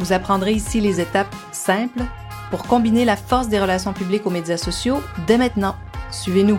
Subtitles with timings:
[0.00, 2.02] Vous apprendrez ici les étapes simples
[2.50, 5.76] pour combiner la force des relations publiques aux médias sociaux dès maintenant.
[6.10, 6.58] Suivez-nous.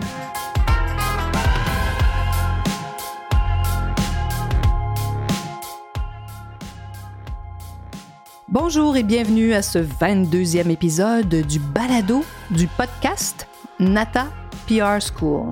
[8.48, 13.46] Bonjour et bienvenue à ce 22e épisode du balado du podcast
[13.78, 14.28] Nata
[14.66, 15.50] PR School.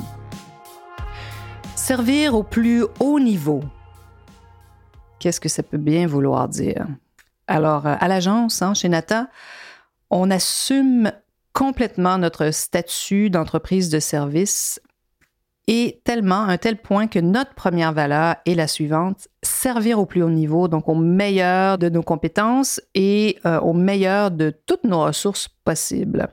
[1.75, 3.63] Servir au plus haut niveau.
[5.19, 6.87] Qu'est-ce que ça peut bien vouloir dire?
[7.47, 9.29] Alors, euh, à l'agence, hein, chez Nata,
[10.11, 11.13] on assume
[11.53, 14.81] complètement notre statut d'entreprise de service
[15.67, 20.23] et tellement, un tel point que notre première valeur est la suivante, servir au plus
[20.23, 25.05] haut niveau, donc au meilleur de nos compétences et euh, au meilleur de toutes nos
[25.05, 26.29] ressources possibles.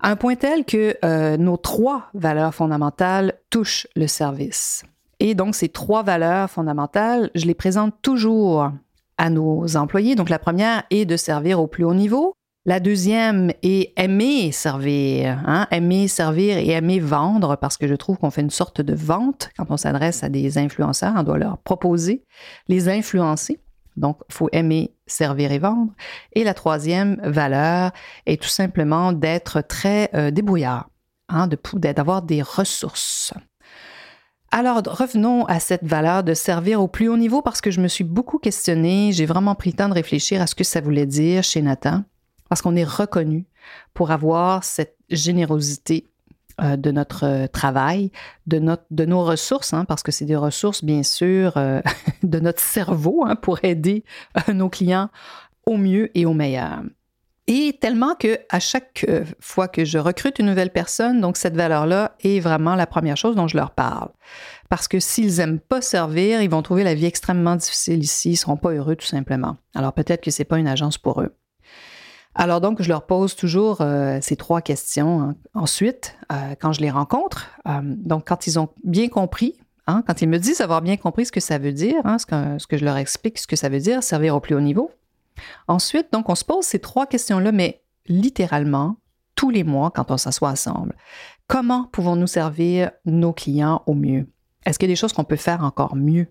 [0.00, 4.84] À un point tel que euh, nos trois valeurs fondamentales touchent le service.
[5.20, 8.70] Et donc, ces trois valeurs fondamentales, je les présente toujours
[9.18, 10.14] à nos employés.
[10.14, 12.34] Donc, la première est de servir au plus haut niveau.
[12.64, 15.66] La deuxième est aimer servir, hein?
[15.70, 19.50] aimer servir et aimer vendre, parce que je trouve qu'on fait une sorte de vente
[19.56, 21.14] quand on s'adresse à des influenceurs.
[21.16, 22.24] On doit leur proposer,
[22.68, 23.60] les influencer.
[23.96, 25.92] Donc, il faut aimer servir et vendre.
[26.34, 27.90] Et la troisième valeur
[28.26, 30.90] est tout simplement d'être très euh, débrouillard,
[31.28, 33.32] hein, d'avoir des ressources.
[34.50, 37.88] Alors, revenons à cette valeur de servir au plus haut niveau parce que je me
[37.88, 41.06] suis beaucoup questionnée, j'ai vraiment pris le temps de réfléchir à ce que ça voulait
[41.06, 42.02] dire chez Nathan,
[42.48, 43.44] parce qu'on est reconnu
[43.92, 46.06] pour avoir cette générosité
[46.62, 48.10] euh, de notre euh, travail,
[48.46, 51.82] de, notre, de nos ressources, hein, parce que c'est des ressources, bien sûr, euh,
[52.22, 54.02] de notre cerveau hein, pour aider
[54.52, 55.10] nos clients
[55.66, 56.80] au mieux et au meilleur.
[57.50, 61.56] Et tellement que à chaque euh, fois que je recrute une nouvelle personne, donc cette
[61.56, 64.10] valeur-là est vraiment la première chose dont je leur parle.
[64.68, 68.36] Parce que s'ils aiment pas servir, ils vont trouver la vie extrêmement difficile ici, ils
[68.36, 69.56] seront pas heureux tout simplement.
[69.74, 71.34] Alors peut-être que c'est pas une agence pour eux.
[72.34, 75.22] Alors donc, je leur pose toujours euh, ces trois questions.
[75.22, 75.36] Hein.
[75.54, 77.50] Ensuite, euh, quand je les rencontre,
[77.82, 79.54] donc quand ils ont bien compris,
[79.86, 82.26] hein, quand ils me disent avoir bien compris ce que ça veut dire, hein, ce,
[82.26, 84.60] que, ce que je leur explique, ce que ça veut dire, servir au plus haut
[84.60, 84.90] niveau,
[85.66, 88.96] Ensuite, donc, on se pose ces trois questions-là, mais littéralement,
[89.34, 90.96] tous les mois, quand on s'assoit ensemble.
[91.46, 94.26] Comment pouvons-nous servir nos clients au mieux?
[94.66, 96.26] Est-ce qu'il y a des choses qu'on peut faire encore mieux?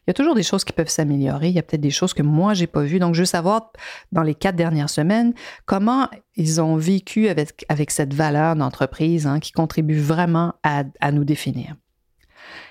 [0.00, 1.48] Il y a toujours des choses qui peuvent s'améliorer.
[1.48, 2.98] Il y a peut-être des choses que moi, j'ai pas vues.
[2.98, 3.72] Donc, je veux savoir,
[4.12, 5.34] dans les quatre dernières semaines,
[5.66, 11.74] comment ils ont vécu avec, cette valeur d'entreprise hein, qui contribue vraiment à nous définir.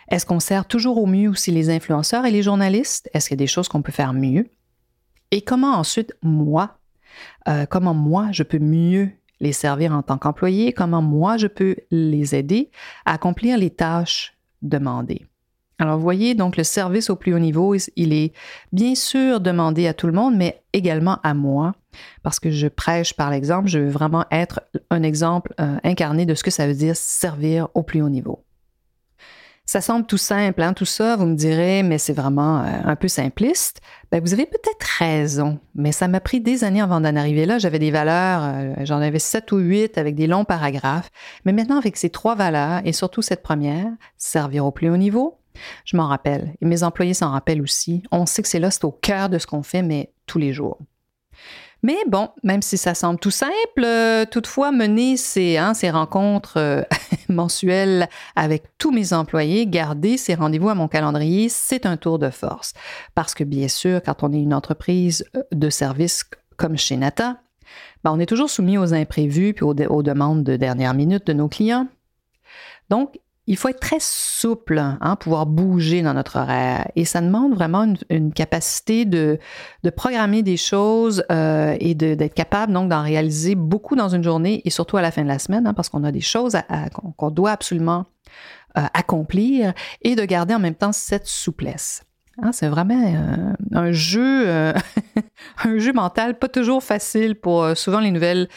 [0.09, 3.09] Est-ce qu'on sert toujours au mieux aussi les influenceurs et les journalistes?
[3.13, 4.47] Est-ce qu'il y a des choses qu'on peut faire mieux?
[5.33, 6.77] Et comment ensuite, moi,
[7.47, 11.75] euh, comment moi, je peux mieux les servir en tant qu'employé, comment moi, je peux
[11.89, 12.69] les aider
[13.07, 15.25] à accomplir les tâches demandées?
[15.79, 18.31] Alors, vous voyez, donc le service au plus haut niveau, il est
[18.73, 21.73] bien sûr demandé à tout le monde, mais également à moi,
[22.21, 24.61] parce que je prêche par l'exemple, je veux vraiment être
[24.91, 28.43] un exemple euh, incarné de ce que ça veut dire servir au plus haut niveau.
[29.65, 32.95] Ça semble tout simple, hein, tout ça, vous me direz, mais c'est vraiment euh, un
[32.97, 33.79] peu simpliste.
[34.11, 37.59] Ben, vous avez peut-être raison, mais ça m'a pris des années avant d'en arriver là.
[37.59, 41.09] J'avais des valeurs, euh, j'en avais sept ou huit avec des longs paragraphes.
[41.45, 43.87] Mais maintenant, avec ces trois valeurs, et surtout cette première,
[44.17, 45.39] servir au plus haut niveau,
[45.85, 46.53] je m'en rappelle.
[46.61, 48.03] Et mes employés s'en rappellent aussi.
[48.11, 50.51] On sait que c'est là, c'est au cœur de ce qu'on fait, mais tous les
[50.51, 50.79] jours.
[51.83, 53.51] Mais bon, même si ça semble tout simple,
[53.83, 56.81] euh, toutefois, mener ces, hein, rencontres euh,
[57.29, 58.07] mensuelles
[58.37, 62.73] avec tous mes employés, garder ces rendez-vous à mon calendrier, c'est un tour de force.
[63.15, 66.23] Parce que bien sûr, quand on est une entreprise euh, de service
[66.55, 67.41] comme chez Nata,
[68.05, 71.33] ben, on est toujours soumis aux imprévus puis aux, aux demandes de dernière minute de
[71.33, 71.87] nos clients.
[72.89, 76.89] Donc, il faut être très souple, hein, pouvoir bouger dans notre horaire.
[76.95, 79.39] Et ça demande vraiment une, capacité de,
[79.97, 84.69] programmer des choses euh, et d'être capable donc d'en réaliser beaucoup dans une journée et
[84.69, 86.57] surtout à la fin de la semaine, hein, parce qu'on a des choses
[87.15, 88.05] qu'on doit absolument
[88.77, 92.03] euh, accomplir et de garder en même temps cette souplesse.
[92.41, 94.47] Hein, c'est vraiment euh, un jeu,
[95.65, 98.47] un jeu mental pas toujours facile pour souvent les nouvelles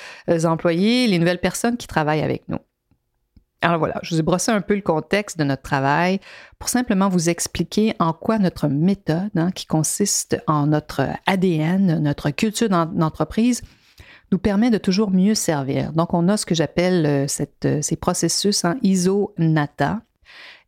[0.44, 2.58] employés, les nouvelles personnes qui travaillent avec nous.
[3.62, 6.20] Alors voilà, je vous ai brossé un peu le contexte de notre travail
[6.58, 12.30] pour simplement vous expliquer en quoi notre méthode, hein, qui consiste en notre ADN, notre
[12.30, 13.62] culture d'entreprise,
[14.32, 15.92] nous permet de toujours mieux servir.
[15.92, 17.26] Donc, on a ce que j'appelle euh,
[17.64, 20.02] euh, ces processus hein, ISO-NATA.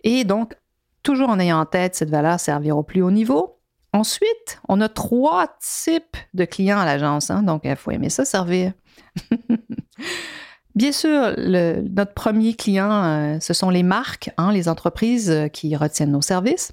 [0.05, 0.55] Et donc,
[1.03, 3.59] toujours en ayant en tête cette valeur servir au plus haut niveau.
[3.93, 7.31] Ensuite, on a trois types de clients à l'agence.
[7.31, 8.73] Hein, donc, il faut aimer ça servir.
[10.79, 15.75] Bien sûr, notre premier client, euh, ce sont les marques, hein, les entreprises euh, qui
[15.75, 16.71] retiennent nos services.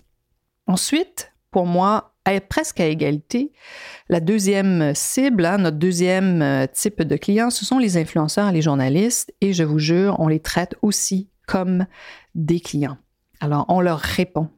[0.68, 2.14] Ensuite, pour moi,
[2.48, 3.52] presque à égalité,
[4.10, 8.62] la deuxième cible, hein, notre deuxième euh, type de client, ce sont les influenceurs les
[8.62, 9.34] journalistes.
[9.42, 11.88] Et je vous jure, on les traite aussi comme
[12.36, 13.00] des clients.
[13.40, 14.50] Alors, on leur répond.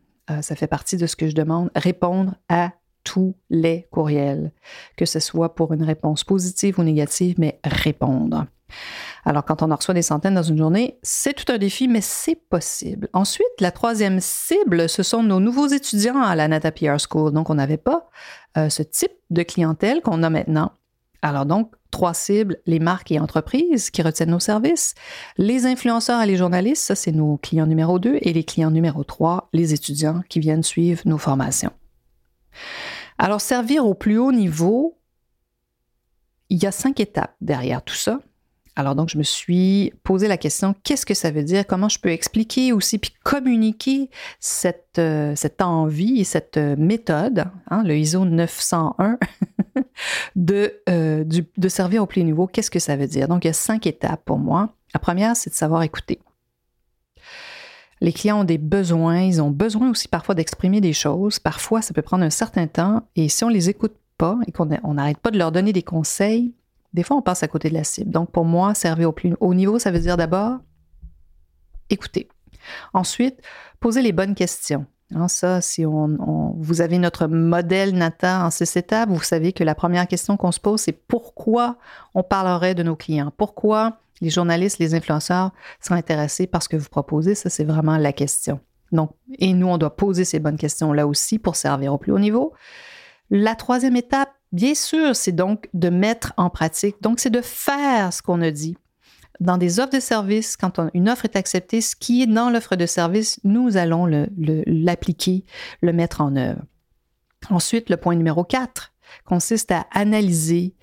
[0.41, 2.73] ça fait partie de ce que je demande, répondre à
[3.05, 4.51] tous les courriels,
[4.97, 8.45] que ce soit pour une réponse positive ou négative, mais répondre.
[9.25, 12.01] Alors, quand on en reçoit des centaines dans une journée, c'est tout un défi, mais
[12.01, 13.09] c'est possible.
[13.13, 17.33] Ensuite, la troisième cible, ce sont nos nouveaux étudiants à la Nata PR School.
[17.33, 18.09] Donc, on n'avait pas
[18.57, 20.71] euh, ce type de clientèle qu'on a maintenant.
[21.21, 24.93] Alors donc, trois cibles, les marques et entreprises qui retiennent nos services,
[25.37, 29.03] les influenceurs et les journalistes, ça c'est nos clients numéro deux, et les clients numéro
[29.03, 31.71] trois, les étudiants qui viennent suivre nos formations.
[33.17, 34.99] Alors, servir au plus haut niveau,
[36.49, 38.19] il y a cinq étapes derrière tout ça.
[38.77, 41.65] Alors donc, je me suis posé la question, qu'est-ce que ça veut dire?
[41.65, 47.45] Comment je peux expliquer aussi, puis communiquer cette, euh, cette envie et cette euh, méthode,
[47.71, 49.17] hein, le ISO 901,
[50.35, 52.45] de, euh, de servir au plus haut niveau?
[52.45, 53.27] Qu'est-ce que ça veut dire?
[53.27, 54.75] Donc, il y a cinq étapes pour moi.
[54.93, 56.19] La première, c'est de savoir écouter.
[57.99, 61.39] Les clients ont des besoins, ils ont besoin aussi parfois d'exprimer des choses.
[61.39, 64.67] Parfois, ça peut prendre un certain temps et si on les écoute pas et qu'on
[64.67, 66.53] n'arrête pas de leur donner des conseils,
[66.97, 68.09] des fois, on passe à côté de la cible.
[68.09, 70.57] Donc, pour moi, servir au plus haut niveau, ça veut dire d'abord
[71.91, 72.27] écouter.
[72.91, 73.39] Ensuite,
[73.79, 74.87] poser les bonnes questions.
[75.13, 79.63] Hein, ça, si on, vous avez notre modèle Nata en six étapes, vous savez que
[79.63, 81.77] la première question qu'on se pose, c'est pourquoi
[82.15, 83.31] on parlerait de nos clients?
[83.37, 87.35] Pourquoi les journalistes, les influenceurs sont intéressés par ce que vous proposez?
[87.35, 88.59] Ça, c'est vraiment la question.
[88.91, 92.11] Donc, et nous, on doit poser ces bonnes questions là aussi pour servir au plus
[92.11, 92.53] haut niveau.
[93.29, 96.97] La troisième étape, bien sûr, c'est donc de mettre en pratique.
[97.01, 98.77] Donc, c'est de faire ce qu'on a dit.
[99.39, 102.75] Dans des offres de service, quand une offre est acceptée, ce qui est dans l'offre
[102.75, 105.45] de service, nous allons l'appliquer,
[105.81, 106.63] le, le mettre en œuvre.
[107.49, 108.93] Ensuite, le point numéro 4
[109.25, 110.75] consiste à analyser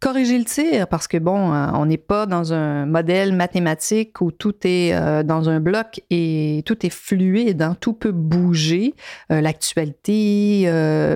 [0.00, 4.30] corriger le tir parce que bon, euh, on n'est pas dans un modèle mathématique où
[4.30, 7.76] tout est euh, dans un bloc et tout est fluide, hein.
[7.80, 8.94] tout peut bouger.
[9.32, 10.70] Euh, l'actualité,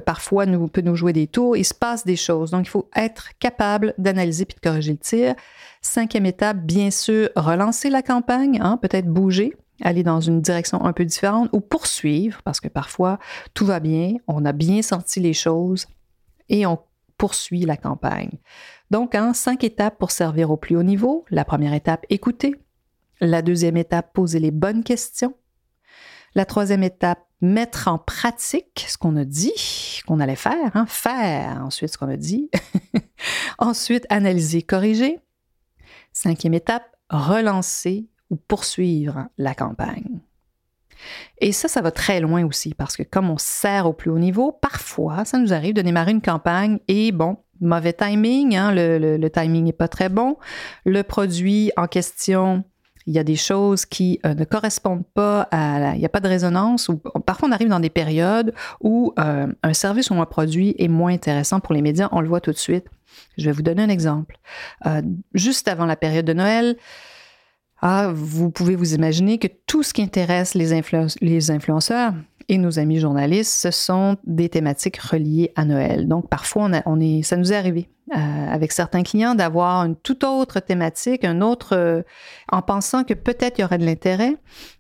[0.05, 1.57] parfois, nous, peut nous jouer des tours.
[1.57, 2.51] Il se passe des choses.
[2.51, 5.35] Donc, il faut être capable d'analyser puis de corriger le tir.
[5.81, 10.93] Cinquième étape, bien sûr, relancer la campagne, hein, peut-être bouger aller dans une direction un
[10.93, 13.19] peu différente ou poursuivre, parce que parfois
[13.53, 15.87] tout va bien, on a bien senti les choses
[16.49, 16.79] et on
[17.23, 18.41] poursuit la campagne.
[18.91, 21.25] Donc, hein, cinq étapes pour servir au plus haut niveau.
[21.31, 22.57] La première étape, écouter.
[23.21, 25.33] La deuxième étape, poser les bonnes questions.
[26.35, 31.63] La troisième étape, mettre en pratique ce qu'on a dit, qu'on allait faire, hein, faire
[31.65, 32.51] ensuite ce qu'on a dit.
[33.59, 35.21] ensuite, analyser, corriger.
[36.13, 40.12] Cinquième étape, relancer ou poursuivre la campagne.
[41.39, 44.19] Et ça, ça va très loin aussi parce que comme on sert au plus haut
[44.19, 49.29] niveau, parfois, ça nous arrive de démarrer une campagne et bon, mauvais timing, hein, le,
[49.29, 50.37] timing n'est pas très bon.
[50.85, 52.65] Le produit en question,
[53.07, 56.21] il y a des choses qui euh, ne correspondent pas à il n'y a pas
[56.21, 60.27] de résonance ou parfois on arrive dans des périodes où euh, un service ou un
[60.27, 62.87] produit est moins intéressant pour les médias, on le voit tout de suite.
[63.39, 64.37] Je vais vous donner un exemple.
[64.87, 65.03] Euh,
[65.35, 66.77] juste avant la période de Noël,
[67.83, 70.73] ah, vous pouvez vous imaginer que tout ce qui intéresse les,
[71.51, 72.15] influenceurs
[72.49, 76.07] et nos amis journalistes, ce sont des thématiques reliées à Noël.
[76.07, 80.23] Donc, parfois, on, est, ça nous est arrivé euh, avec certains clients d'avoir une toute
[80.23, 82.03] autre thématique, un autre, euh,
[82.53, 84.37] en pensant que peut-être il y aurait de l'intérêt,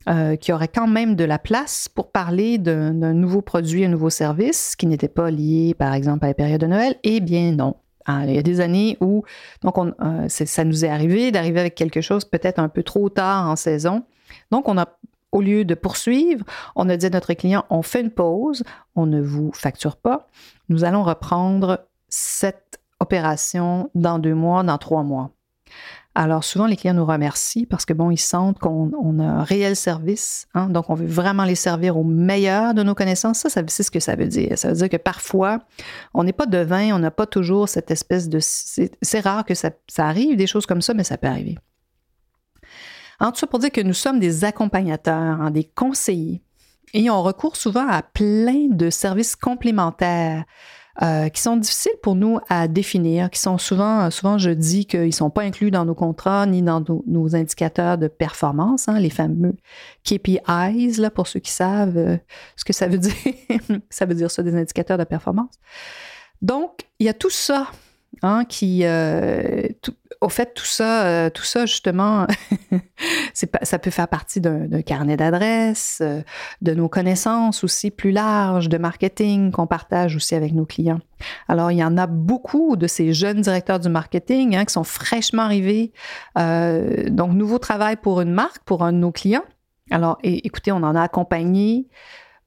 [0.09, 3.89] euh, qu'il y aurait quand même de la place pour parler d'un nouveau produit, un
[3.89, 6.95] nouveau service qui n'était pas lié, par exemple, à la période de Noël.
[7.03, 7.75] Eh bien, non.
[8.07, 9.25] Ah, il y a des années où,
[9.63, 13.09] donc, on, euh, ça nous est arrivé d'arriver avec quelque chose peut-être un peu trop
[13.09, 14.05] tard en saison.
[14.51, 14.87] Donc, on a,
[15.31, 16.45] au lieu de poursuivre,
[16.77, 18.65] on a dit à notre client, on fait une pause,
[18.97, 20.29] on ne vous facture pas,
[20.69, 25.31] nous allons reprendre cette opération dans deux mois, dans trois mois.
[26.15, 29.75] Alors souvent, les clients nous remercient parce que bon, ils sentent qu'on a un réel
[29.77, 30.69] service, hein.
[30.69, 33.39] donc on veut vraiment les servir au meilleur de nos connaissances.
[33.39, 34.59] Ça, ça c'est ce que ça veut dire.
[34.59, 35.61] Ça veut dire que parfois,
[36.13, 38.39] on n'est pas devin, on n'a pas toujours cette espèce de...
[38.41, 41.57] C'est rare que ça, arrive, des choses comme ça, mais ça peut arriver.
[43.19, 46.43] En tout ça pour dire que nous sommes des accompagnateurs, hein, des conseillers,
[46.93, 50.45] et on recourt souvent à plein de services complémentaires
[51.01, 55.07] euh, qui sont difficiles pour nous à définir, qui sont souvent, souvent je dis qu'ils
[55.07, 59.09] ne sont pas inclus dans nos contrats ni dans nos, indicateurs de performance, hein, les
[59.09, 59.55] fameux
[60.05, 62.17] KPIs, là, pour ceux qui savent euh,
[62.57, 63.15] ce que ça veut dire.
[63.89, 65.55] ça veut dire ça, des indicateurs de performance.
[66.43, 67.69] Donc, il y a tout ça
[68.21, 69.69] Hein, qui, euh,
[70.23, 72.27] au fait, tout ça, euh, tout ça justement,
[73.35, 76.23] ça peut faire partie d'un carnet d'adresses, euh,
[76.63, 81.01] de nos connaissances aussi plus larges, de marketing qu'on partage aussi avec nos clients.
[81.49, 84.85] Alors, il y en a beaucoup de ces jeunes directeurs du marketing hein, qui sont
[84.85, 85.93] fraîchement arrivés.
[86.37, 89.45] donc, nouveau travail pour une marque, pour un de nos clients.
[89.91, 91.89] Alors, écoutez, on en a accompagné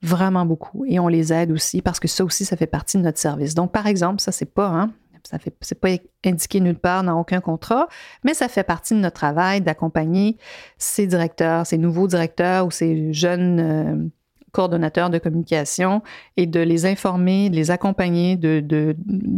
[0.02, 3.04] vraiment beaucoup et on les aide aussi parce que ça aussi, ça fait partie de
[3.04, 3.56] notre service.
[3.56, 4.92] Donc, par exemple, ça, c'est pas, hein,
[5.26, 5.90] ça fait, pas
[6.24, 7.88] indiqué nulle part dans aucun contrat,
[8.24, 10.38] mais ça fait partie de notre travail d'accompagner
[10.78, 14.10] ces directeurs, ces nouveaux directeurs ou ces jeunes euh,
[14.52, 16.02] coordonnateurs de communication
[16.38, 18.96] et de les informer, de les accompagner, de,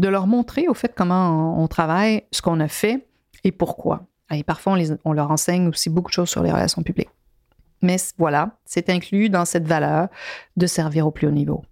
[0.07, 3.07] leur montrer au fait comment on, travaille, ce qu'on a fait
[3.43, 4.05] et pourquoi.
[4.31, 7.09] Et parfois, on leur enseigne aussi beaucoup de choses sur les relations publiques.
[7.81, 10.09] Mais voilà, c'est inclus dans cette valeur
[10.55, 11.63] de servir au plus haut niveau.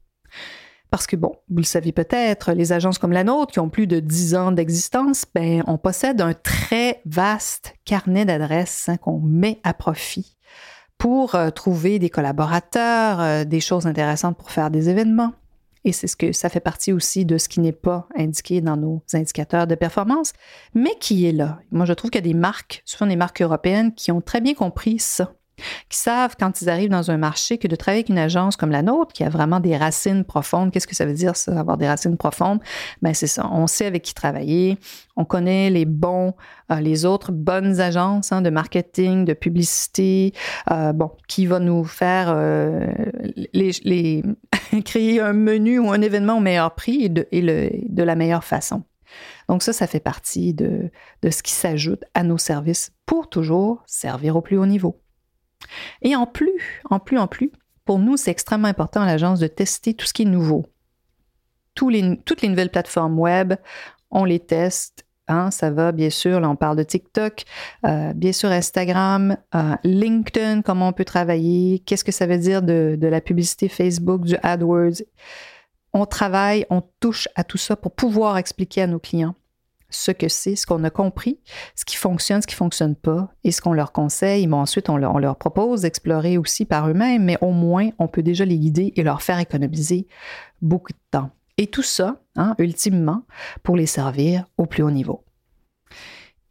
[0.96, 3.86] Parce que, bon, vous le savez peut-être, les agences comme la nôtre, qui ont plus
[3.86, 9.60] de 10 ans d'existence, ben, on possède un très vaste carnet d'adresses hein, qu'on met
[9.66, 10.38] à profit
[10.98, 15.34] pour euh, trouver des collaborateurs, euh, des choses intéressantes pour faire des événements.
[15.84, 18.78] Et c'est ce que ça fait partie aussi de ce qui n'est pas indiqué dans
[18.78, 20.32] nos indicateurs de performance,
[20.76, 21.60] mais qui est là.
[21.72, 24.40] Moi, je trouve qu'il y a des marques, souvent des marques européennes, qui ont très
[24.40, 25.34] bien compris ça
[25.90, 28.72] qui savent quand ils arrivent dans un marché que de travailler avec une agence comme
[28.72, 31.78] la nôtre, qui a vraiment des racines profondes, qu'est-ce que ça veut dire ça, avoir
[31.78, 32.60] des racines profondes?
[33.02, 34.78] Ben c'est ça, on sait avec qui travailler,
[35.16, 36.34] on connaît les bons,
[36.72, 40.34] euh, les autres bonnes agences hein, de marketing, de publicité,
[40.72, 42.88] euh, bon, qui va nous faire euh,
[44.86, 48.84] créer un menu ou un événement au meilleur prix et de, la meilleure façon.
[49.48, 50.90] Donc ça, ça fait partie de
[51.24, 55.00] ce qui s'ajoute à nos services pour toujours servir au plus haut niveau.
[56.02, 57.52] Et en plus, en plus, en plus,
[57.86, 60.66] pour nous, c'est extrêmement important à l'agence de tester tout ce qui est nouveau.
[61.76, 61.92] toutes
[62.42, 63.54] les nouvelles plateformes web,
[64.12, 65.06] on les teste.
[65.28, 67.46] Hein, ça va, bien sûr, là on parle de TikTok,
[67.84, 72.62] euh, bien sûr Instagram, euh, LinkedIn, comment on peut travailler, qu'est-ce que ça veut dire
[72.62, 75.02] de, de la publicité Facebook, du AdWords.
[75.94, 79.34] On travaille, on touche à tout ça pour pouvoir expliquer à nos clients
[79.96, 81.40] ce que c'est, ce qu'on a compris,
[81.76, 84.48] ce qui fonctionne, ce qui ne fonctionne pas, et ce qu'on leur conseille.
[84.48, 88.46] Mais ensuite, on leur, propose d'explorer aussi par eux-mêmes, mais au moins, on peut déjà
[88.46, 90.08] les guider et leur faire économiser
[90.62, 91.30] beaucoup de temps.
[91.58, 93.24] Et tout ça, hein, ultimement,
[93.64, 95.24] pour les servir au plus haut niveau.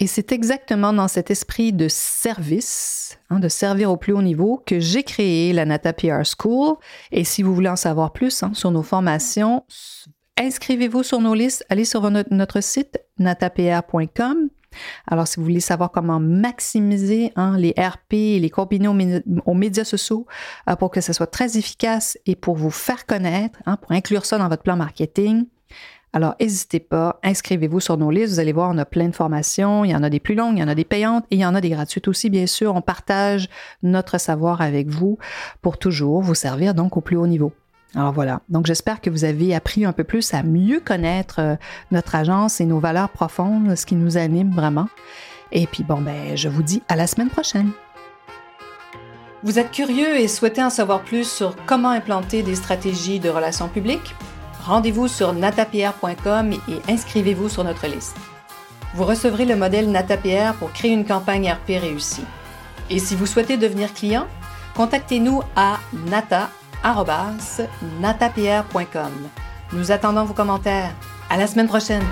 [0.01, 4.61] Et c'est exactement dans cet esprit de service, hein, de servir au plus haut niveau,
[4.67, 6.77] que j'ai créé la Nata PR School.
[7.13, 9.65] Et si vous voulez en savoir plus hein, sur nos formations,
[10.39, 11.65] inscrivez-vous sur nos listes.
[11.69, 14.49] Allez sur notre, site natapr.com.
[15.07, 19.85] Alors, si vous voulez savoir comment maximiser hein, les RP et les combiner aux, médias
[19.85, 20.27] sociaux
[20.69, 24.27] euh, pour que ce soit très efficace et pour vous faire connaître, hein, pour inclure
[24.27, 25.47] ça dans votre plan marketing,
[26.15, 28.35] alors n'hésitez pas, inscrivez-vous sur nos listes.
[28.35, 29.85] Vous allez voir, on a plein de formations.
[29.85, 31.41] Il y en a des plus longues, il y en a des payantes et il
[31.41, 32.73] y en a des gratuites aussi, bien sûr.
[32.75, 33.49] On partage
[33.83, 35.19] notre savoir avec vous
[35.61, 37.53] pour toujours vous servir donc au plus haut niveau.
[37.97, 41.57] Alors voilà, donc j'espère que vous avez appris un peu plus à mieux connaître euh,
[41.93, 44.89] notre agence et nos valeurs profondes, ce qui nous anime vraiment.
[45.53, 47.71] Et puis bon, ben, je vous dis à la semaine prochaine.
[49.45, 53.69] Vous êtes curieux et souhaitez en savoir plus sur comment implanter des stratégies de relations
[53.69, 54.15] publiques?
[54.65, 58.17] Rendez-vous sur natapierre.com et inscrivez-vous sur notre liste.
[58.95, 62.25] Vous recevrez le modèle Natapierre pour créer une campagne RP réussie.
[62.91, 64.27] Et si vous souhaitez devenir client,
[64.75, 66.49] contactez-nous à nata
[68.01, 69.13] natapierre.com.
[69.73, 70.93] Nous attendons vos commentaires.
[71.31, 72.05] À la semaine prochaine!